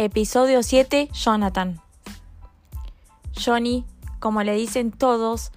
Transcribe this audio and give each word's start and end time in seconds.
Episodio 0.00 0.62
7, 0.62 1.08
Jonathan. 1.12 1.80
Johnny, 3.34 3.84
como 4.20 4.44
le 4.44 4.54
dicen 4.54 4.92
todos, 4.92 5.50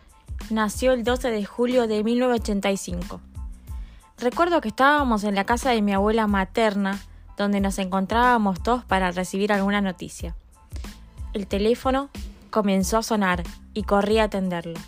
nació 0.49 0.93
el 0.93 1.03
12 1.03 1.29
de 1.29 1.45
julio 1.45 1.85
de 1.85 2.03
1985. 2.03 3.21
Recuerdo 4.17 4.59
que 4.59 4.69
estábamos 4.69 5.25
en 5.25 5.35
la 5.35 5.43
casa 5.43 5.69
de 5.69 5.83
mi 5.83 5.93
abuela 5.93 6.25
materna, 6.25 6.99
donde 7.37 7.59
nos 7.59 7.77
encontrábamos 7.77 8.63
todos 8.63 8.83
para 8.83 9.11
recibir 9.11 9.53
alguna 9.53 9.79
noticia. 9.79 10.35
El 11.33 11.45
teléfono 11.45 12.09
comenzó 12.49 12.97
a 12.97 13.03
sonar 13.03 13.43
y 13.75 13.83
corrí 13.83 14.17
a 14.17 14.23
atenderlo. 14.23 14.79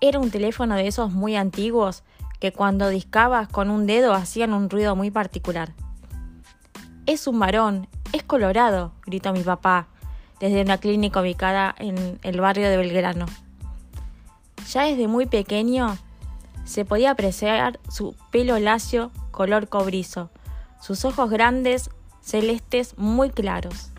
Era 0.00 0.18
un 0.18 0.32
teléfono 0.32 0.74
de 0.74 0.88
esos 0.88 1.12
muy 1.12 1.36
antiguos 1.36 2.02
que 2.40 2.50
cuando 2.50 2.88
discabas 2.88 3.46
con 3.46 3.70
un 3.70 3.86
dedo 3.86 4.14
hacían 4.14 4.52
un 4.52 4.68
ruido 4.68 4.96
muy 4.96 5.12
particular. 5.12 5.74
Es 7.06 7.28
un 7.28 7.38
varón, 7.38 7.86
es 8.12 8.22
colorado, 8.22 8.92
gritó 9.04 9.32
mi 9.32 9.42
papá 9.42 9.86
desde 10.40 10.62
una 10.62 10.78
clínica 10.78 11.20
ubicada 11.20 11.74
en 11.78 12.18
el 12.22 12.40
barrio 12.40 12.68
de 12.68 12.76
Belgrano. 12.76 13.26
Ya 14.70 14.84
desde 14.84 15.08
muy 15.08 15.26
pequeño 15.26 15.96
se 16.64 16.84
podía 16.84 17.12
apreciar 17.12 17.80
su 17.88 18.14
pelo 18.30 18.58
lacio 18.58 19.10
color 19.30 19.68
cobrizo, 19.68 20.30
sus 20.80 21.04
ojos 21.04 21.30
grandes, 21.30 21.90
celestes, 22.20 22.96
muy 22.98 23.30
claros. 23.30 23.90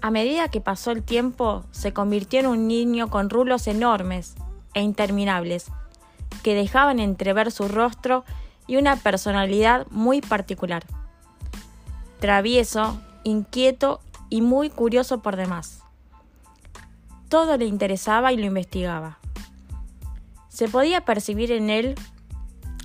A 0.00 0.10
medida 0.10 0.48
que 0.48 0.60
pasó 0.60 0.90
el 0.90 1.02
tiempo, 1.02 1.64
se 1.70 1.92
convirtió 1.92 2.40
en 2.40 2.46
un 2.46 2.68
niño 2.68 3.08
con 3.08 3.30
rulos 3.30 3.66
enormes 3.66 4.34
e 4.74 4.82
interminables, 4.82 5.66
que 6.42 6.54
dejaban 6.54 7.00
entrever 7.00 7.50
su 7.50 7.68
rostro 7.68 8.24
y 8.66 8.76
una 8.76 8.96
personalidad 8.96 9.86
muy 9.90 10.20
particular 10.20 10.84
travieso, 12.20 13.00
inquieto 13.24 14.00
y 14.30 14.42
muy 14.42 14.70
curioso 14.70 15.20
por 15.20 15.36
demás. 15.36 15.82
Todo 17.28 17.56
le 17.56 17.66
interesaba 17.66 18.32
y 18.32 18.36
lo 18.36 18.46
investigaba. 18.46 19.18
Se 20.48 20.68
podía 20.68 21.04
percibir 21.04 21.52
en 21.52 21.70
él 21.70 21.94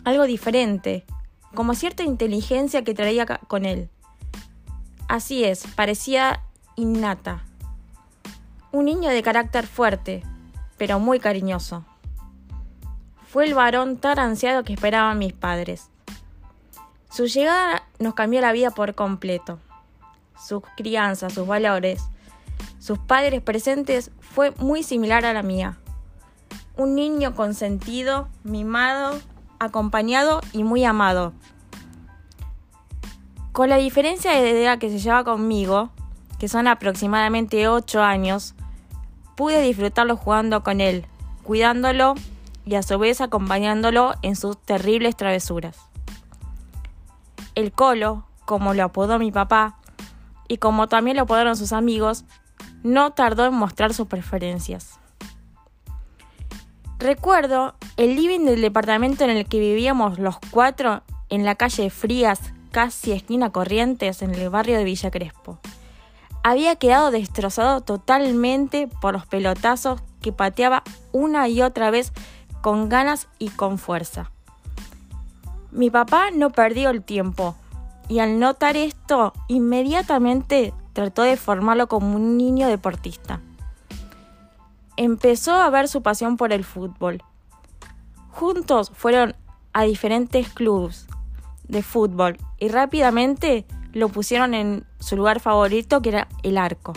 algo 0.04 0.26
diferente, 0.26 1.06
como 1.54 1.76
cierta 1.76 2.04
inteligencia 2.04 2.84
que 2.84 2.94
traía 2.94 3.26
con 3.26 3.66
él. 3.66 3.90
Así 5.08 5.44
es, 5.44 5.68
parecía 5.76 6.42
innata. 6.76 7.44
Un 8.72 8.86
niño 8.86 9.10
de 9.10 9.22
carácter 9.22 9.68
fuerte, 9.68 10.24
pero 10.78 11.00
muy 11.00 11.20
cariñoso. 11.20 11.86
Fue 13.28 13.46
el 13.46 13.54
varón 13.54 13.98
tan 13.98 14.20
ansiado 14.20 14.64
que 14.64 14.74
esperaban 14.74 15.20
mis 15.20 15.34
padres. 15.34 15.90
Su 17.12 17.26
llegada 17.26 17.84
nos 18.00 18.14
cambió 18.14 18.40
la 18.40 18.54
vida 18.54 18.72
por 18.72 18.96
completo. 18.96 19.60
Su 20.42 20.62
crianza, 20.62 21.30
sus 21.30 21.46
valores, 21.46 22.02
sus 22.80 23.00
padres 23.00 23.42
presentes 23.42 24.12
fue 24.22 24.52
muy 24.60 24.82
similar 24.82 25.26
a 25.26 25.34
la 25.34 25.44
mía. 25.44 25.78
Un 26.78 26.96
niño 26.96 27.36
consentido, 27.36 28.30
mimado, 28.46 29.20
acompañado 29.60 30.40
y 30.54 30.64
muy 30.64 30.86
amado. 30.86 31.34
Con 33.52 33.68
la 33.68 33.76
diferencia 33.76 34.32
de 34.32 34.64
edad 34.64 34.80
que 34.80 34.90
se 34.90 35.00
lleva 35.00 35.26
conmigo, 35.26 35.90
que 36.40 36.48
son 36.48 36.66
aproximadamente 36.66 37.68
8 37.68 38.02
años, 38.02 38.56
pude 39.36 39.62
disfrutarlo 39.62 40.16
jugando 40.16 40.64
con 40.64 40.80
él, 40.80 41.06
cuidándolo 41.44 42.16
y 42.64 42.76
a 42.76 42.84
su 42.84 42.98
vez 42.98 43.20
acompañándolo 43.20 44.14
en 44.22 44.38
sus 44.38 44.58
terribles 44.58 45.18
travesuras. 45.18 45.91
El 47.56 47.72
Colo, 47.72 48.26
como 48.46 48.74
lo 48.74 48.84
apodó 48.84 49.20
mi 49.20 49.32
papá, 49.32 49.78
y 50.48 50.58
como 50.58 50.88
también 50.88 51.18
lo 51.18 51.24
apodaron 51.24 51.56
sus 51.56 51.74
amigos, 51.74 52.26
no 52.84 53.12
tardó 53.12 53.46
en 53.46 53.54
mostrar 53.54 53.94
sus 53.94 54.08
preferencias. 54.08 55.00
Recuerdo 57.00 57.74
el 57.98 58.16
living 58.16 58.46
del 58.46 58.62
departamento 58.62 59.24
en 59.24 59.32
el 59.32 59.48
que 59.48 59.60
vivíamos 59.60 60.20
los 60.20 60.38
cuatro 60.52 61.04
en 61.30 61.46
la 61.46 61.56
calle 61.56 61.90
Frías, 61.90 62.40
casi 62.72 63.12
esquina 63.12 63.52
Corrientes, 63.52 64.22
en 64.22 64.36
el 64.36 64.50
barrio 64.50 64.78
de 64.78 64.84
Villa 64.84 65.10
Crespo. 65.10 65.60
Había 66.44 66.76
quedado 66.76 67.12
destrozado 67.12 67.82
totalmente 67.82 68.88
por 69.02 69.14
los 69.14 69.26
pelotazos 69.26 70.02
que 70.22 70.32
pateaba 70.32 70.84
una 71.12 71.48
y 71.48 71.62
otra 71.62 71.92
vez 71.92 72.14
con 72.62 72.90
ganas 72.90 73.28
y 73.40 73.50
con 73.50 73.78
fuerza. 73.78 74.32
Mi 75.72 75.90
papá 75.90 76.32
no 76.32 76.50
perdió 76.50 76.90
el 76.90 77.02
tiempo 77.02 77.56
y 78.10 78.20
al 78.20 78.40
notar 78.40 78.76
esto 78.76 79.34
inmediatamente 79.48 80.74
trató 80.92 81.22
de 81.22 81.38
formarlo 81.38 81.88
como 81.88 82.16
un 82.16 82.38
niño 82.38 82.68
deportista. 82.68 83.40
Empezó 84.98 85.54
a 85.54 85.70
ver 85.70 85.88
su 85.88 86.02
pasión 86.02 86.36
por 86.36 86.52
el 86.52 86.66
fútbol. 86.66 87.24
Juntos 88.30 88.92
fueron 88.94 89.36
a 89.72 89.84
diferentes 89.84 90.50
clubes 90.50 91.08
de 91.70 91.82
fútbol 91.82 92.38
y 92.60 92.68
rápidamente 92.68 93.66
lo 93.94 94.10
pusieron 94.10 94.54
en 94.54 94.86
su 95.00 95.16
lugar 95.16 95.40
favorito 95.40 96.02
que 96.02 96.10
era 96.10 96.28
el 96.44 96.58
arco. 96.58 96.94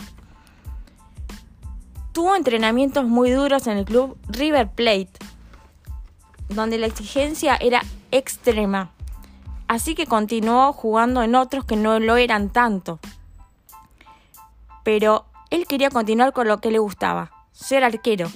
Tuvo 2.11 2.35
entrenamientos 2.35 3.05
muy 3.05 3.31
duros 3.31 3.67
en 3.67 3.77
el 3.77 3.85
club 3.85 4.17
River 4.27 4.69
Plate, 4.69 5.11
donde 6.49 6.77
la 6.77 6.87
exigencia 6.87 7.55
era 7.55 7.81
extrema. 8.11 8.91
Así 9.67 9.95
que 9.95 10.05
continuó 10.05 10.73
jugando 10.73 11.23
en 11.23 11.35
otros 11.35 11.65
que 11.65 11.75
no 11.75 11.99
lo 11.99 12.17
eran 12.17 12.49
tanto. 12.49 12.99
Pero 14.83 15.25
él 15.49 15.65
quería 15.67 15.89
continuar 15.89 16.33
con 16.33 16.47
lo 16.47 16.61
que 16.61 16.71
le 16.71 16.79
gustaba, 16.79 17.31
ser 17.51 17.83
arquero. 17.83 18.29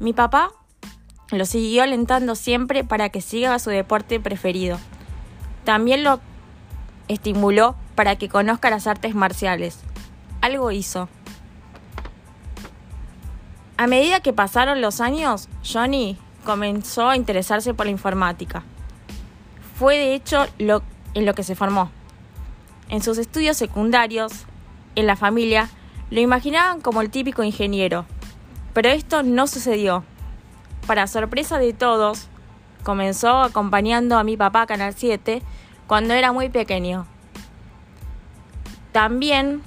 Mi 0.00 0.12
papá 0.12 0.50
lo 1.30 1.46
siguió 1.46 1.82
alentando 1.82 2.34
siempre 2.34 2.84
para 2.84 3.08
que 3.08 3.20
siga 3.20 3.58
su 3.58 3.70
deporte 3.70 4.18
preferido. 4.20 4.78
También 5.64 6.02
lo 6.02 6.20
estimuló 7.08 7.76
para 7.94 8.16
que 8.16 8.28
conozca 8.28 8.70
las 8.70 8.86
artes 8.86 9.14
marciales. 9.14 9.78
Algo 10.40 10.72
hizo. 10.72 11.08
A 13.76 13.86
medida 13.86 14.20
que 14.20 14.32
pasaron 14.32 14.80
los 14.80 15.00
años, 15.00 15.48
Johnny 15.64 16.18
comenzó 16.42 17.08
a 17.08 17.16
interesarse 17.16 17.74
por 17.74 17.86
la 17.86 17.92
informática. 17.92 18.62
Fue 19.78 19.96
de 19.96 20.14
hecho 20.14 20.46
lo, 20.58 20.82
en 21.14 21.26
lo 21.26 21.34
que 21.34 21.44
se 21.44 21.54
formó. 21.54 21.90
En 22.88 23.02
sus 23.02 23.18
estudios 23.18 23.56
secundarios, 23.56 24.32
en 24.94 25.06
la 25.06 25.16
familia, 25.16 25.70
lo 26.10 26.20
imaginaban 26.20 26.80
como 26.80 27.00
el 27.00 27.10
típico 27.10 27.42
ingeniero. 27.42 28.04
Pero 28.74 28.90
esto 28.90 29.22
no 29.22 29.46
sucedió. 29.46 30.04
Para 30.86 31.06
sorpresa 31.06 31.58
de 31.58 31.72
todos, 31.72 32.28
comenzó 32.82 33.42
acompañando 33.42 34.18
a 34.18 34.24
mi 34.24 34.36
papá 34.36 34.66
Canal 34.66 34.94
7 34.94 35.42
cuando 35.86 36.14
era 36.14 36.32
muy 36.32 36.48
pequeño. 36.48 37.06
También 38.92 39.62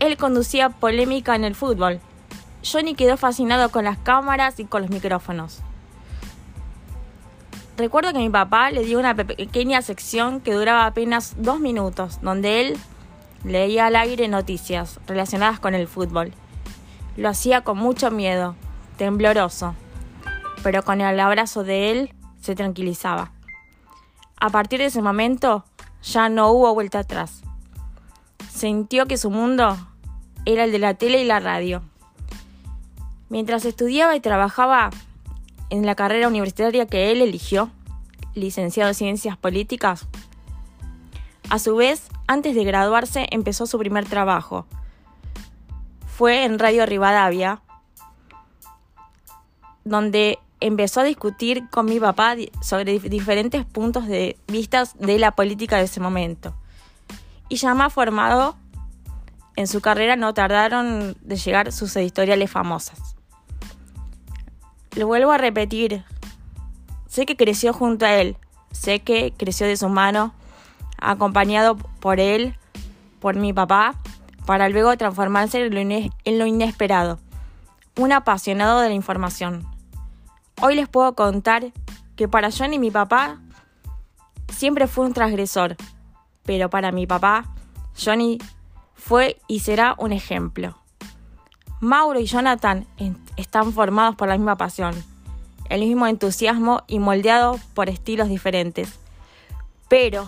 él 0.00 0.16
conducía 0.16 0.70
polémica 0.70 1.34
en 1.36 1.44
el 1.44 1.54
fútbol. 1.54 2.00
Johnny 2.64 2.94
quedó 2.94 3.16
fascinado 3.16 3.70
con 3.70 3.84
las 3.84 3.98
cámaras 3.98 4.58
y 4.58 4.64
con 4.64 4.82
los 4.82 4.90
micrófonos. 4.90 5.62
Recuerdo 7.76 8.12
que 8.12 8.20
mi 8.20 8.30
papá 8.30 8.70
le 8.70 8.84
dio 8.84 8.98
una 8.98 9.14
pequeña 9.14 9.82
sección 9.82 10.40
que 10.40 10.54
duraba 10.54 10.86
apenas 10.86 11.34
dos 11.36 11.60
minutos, 11.60 12.18
donde 12.22 12.62
él 12.62 12.78
leía 13.44 13.86
al 13.86 13.96
aire 13.96 14.28
noticias 14.28 14.98
relacionadas 15.06 15.60
con 15.60 15.74
el 15.74 15.86
fútbol. 15.86 16.32
Lo 17.18 17.28
hacía 17.28 17.60
con 17.62 17.76
mucho 17.76 18.10
miedo, 18.10 18.56
tembloroso, 18.96 19.74
pero 20.62 20.84
con 20.84 21.02
el 21.02 21.20
abrazo 21.20 21.64
de 21.64 21.90
él 21.90 22.14
se 22.40 22.54
tranquilizaba. 22.54 23.32
A 24.40 24.48
partir 24.48 24.78
de 24.78 24.86
ese 24.86 25.02
momento 25.02 25.64
ya 26.02 26.30
no 26.30 26.50
hubo 26.52 26.72
vuelta 26.72 27.00
atrás. 27.00 27.42
Sintió 28.50 29.04
que 29.04 29.18
su 29.18 29.30
mundo 29.30 29.76
era 30.46 30.64
el 30.64 30.72
de 30.72 30.78
la 30.78 30.94
tele 30.94 31.20
y 31.20 31.24
la 31.24 31.40
radio. 31.40 31.82
Mientras 33.28 33.66
estudiaba 33.66 34.16
y 34.16 34.20
trabajaba 34.20 34.90
en 35.70 35.86
la 35.86 35.94
carrera 35.94 36.28
universitaria 36.28 36.86
que 36.86 37.10
él 37.12 37.22
eligió, 37.22 37.70
licenciado 38.34 38.90
en 38.90 38.94
Ciencias 38.94 39.36
Políticas. 39.36 40.06
A 41.48 41.58
su 41.58 41.76
vez, 41.76 42.08
antes 42.26 42.54
de 42.54 42.64
graduarse, 42.64 43.26
empezó 43.30 43.66
su 43.66 43.78
primer 43.78 44.06
trabajo. 44.06 44.66
Fue 46.06 46.44
en 46.44 46.58
Radio 46.58 46.86
Rivadavia, 46.86 47.60
donde 49.84 50.38
empezó 50.60 51.00
a 51.00 51.04
discutir 51.04 51.68
con 51.70 51.86
mi 51.86 52.00
papá 52.00 52.36
sobre 52.62 52.98
diferentes 52.98 53.64
puntos 53.64 54.06
de 54.06 54.38
vista 54.48 54.84
de 54.98 55.18
la 55.18 55.32
política 55.32 55.76
de 55.76 55.84
ese 55.84 56.00
momento. 56.00 56.54
Y 57.48 57.56
ya 57.56 57.74
más 57.74 57.92
formado 57.92 58.56
en 59.54 59.66
su 59.66 59.80
carrera 59.80 60.16
no 60.16 60.34
tardaron 60.34 61.16
de 61.20 61.36
llegar 61.36 61.72
sus 61.72 61.94
editoriales 61.96 62.50
famosas. 62.50 63.15
Lo 64.96 65.06
vuelvo 65.06 65.30
a 65.30 65.38
repetir. 65.38 66.04
Sé 67.06 67.26
que 67.26 67.36
creció 67.36 67.74
junto 67.74 68.06
a 68.06 68.14
él. 68.14 68.38
Sé 68.72 69.00
que 69.00 69.34
creció 69.36 69.66
de 69.66 69.76
su 69.76 69.90
mano, 69.90 70.34
acompañado 70.98 71.76
por 71.76 72.18
él 72.18 72.56
por 73.20 73.36
mi 73.36 73.52
papá 73.52 73.94
para 74.46 74.68
luego 74.68 74.96
transformarse 74.96 75.66
en 75.66 76.38
lo 76.38 76.46
inesperado, 76.46 77.18
un 77.96 78.12
apasionado 78.12 78.80
de 78.80 78.88
la 78.88 78.94
información. 78.94 79.66
Hoy 80.62 80.76
les 80.76 80.88
puedo 80.88 81.14
contar 81.14 81.72
que 82.14 82.28
para 82.28 82.50
Johnny 82.50 82.78
mi 82.78 82.90
papá 82.90 83.38
siempre 84.50 84.86
fue 84.86 85.04
un 85.04 85.12
transgresor, 85.12 85.76
pero 86.44 86.70
para 86.70 86.92
mi 86.92 87.06
papá 87.06 87.44
Johnny 88.02 88.38
fue 88.94 89.38
y 89.46 89.60
será 89.60 89.94
un 89.98 90.12
ejemplo. 90.12 90.78
Mauro 91.80 92.18
y 92.20 92.24
Jonathan 92.24 92.86
están 93.36 93.72
formados 93.72 94.16
por 94.16 94.28
la 94.28 94.38
misma 94.38 94.56
pasión, 94.56 94.94
el 95.68 95.80
mismo 95.80 96.06
entusiasmo 96.06 96.82
y 96.86 96.98
moldeados 96.98 97.60
por 97.74 97.90
estilos 97.90 98.28
diferentes. 98.28 98.98
Pero 99.88 100.26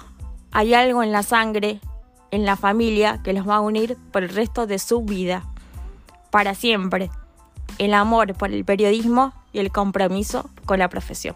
hay 0.52 0.74
algo 0.74 1.02
en 1.02 1.10
la 1.10 1.22
sangre, 1.22 1.80
en 2.30 2.44
la 2.44 2.56
familia, 2.56 3.22
que 3.22 3.32
los 3.32 3.48
va 3.48 3.56
a 3.56 3.60
unir 3.60 3.96
por 4.12 4.22
el 4.22 4.28
resto 4.28 4.66
de 4.66 4.78
su 4.78 5.00
vida, 5.02 5.44
para 6.30 6.54
siempre. 6.54 7.10
El 7.78 7.94
amor 7.94 8.34
por 8.34 8.52
el 8.52 8.64
periodismo 8.64 9.32
y 9.52 9.60
el 9.60 9.72
compromiso 9.72 10.50
con 10.66 10.78
la 10.78 10.88
profesión. 10.88 11.34